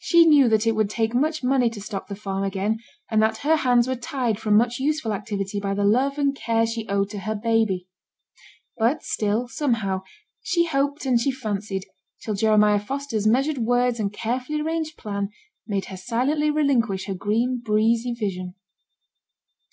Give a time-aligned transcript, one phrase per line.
[0.00, 3.36] She knew that it would take much money to stock the farm again, and that
[3.46, 7.10] her hands were tied from much useful activity by the love and care she owed
[7.10, 7.86] to her baby.
[8.76, 10.02] But still, somehow,
[10.42, 11.84] she hoped and she fancied,
[12.24, 15.28] till Jeremiah Foster's measured words and carefully arranged plan
[15.64, 18.56] made her silently relinquish her green, breezy vision.